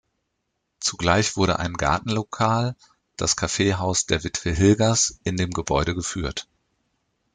[0.79, 2.75] Zugleich wurde ein Gartenlokal,
[3.17, 6.47] das Kaffeehaus der Witwe Hilgers, in dem Gebäude geführt.